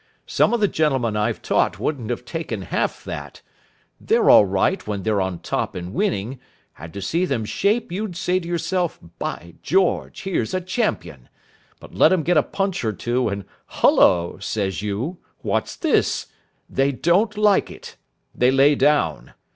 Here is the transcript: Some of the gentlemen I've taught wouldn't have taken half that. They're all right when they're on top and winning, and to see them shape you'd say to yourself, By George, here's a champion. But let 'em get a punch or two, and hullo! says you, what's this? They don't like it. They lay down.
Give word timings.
Some 0.25 0.51
of 0.51 0.59
the 0.59 0.67
gentlemen 0.67 1.15
I've 1.15 1.43
taught 1.43 1.79
wouldn't 1.79 2.09
have 2.09 2.25
taken 2.25 2.63
half 2.63 3.03
that. 3.03 3.43
They're 3.99 4.31
all 4.31 4.45
right 4.45 4.87
when 4.87 5.03
they're 5.03 5.21
on 5.21 5.37
top 5.37 5.75
and 5.75 5.93
winning, 5.93 6.39
and 6.79 6.91
to 6.93 7.03
see 7.03 7.23
them 7.23 7.45
shape 7.45 7.91
you'd 7.91 8.15
say 8.17 8.39
to 8.39 8.47
yourself, 8.47 8.99
By 9.19 9.53
George, 9.61 10.23
here's 10.23 10.55
a 10.55 10.61
champion. 10.61 11.29
But 11.79 11.93
let 11.93 12.11
'em 12.11 12.23
get 12.23 12.35
a 12.35 12.41
punch 12.41 12.83
or 12.83 12.93
two, 12.93 13.29
and 13.29 13.45
hullo! 13.67 14.39
says 14.39 14.81
you, 14.81 15.19
what's 15.43 15.75
this? 15.75 16.25
They 16.67 16.91
don't 16.91 17.37
like 17.37 17.69
it. 17.69 17.95
They 18.33 18.49
lay 18.49 18.73
down. 18.73 19.33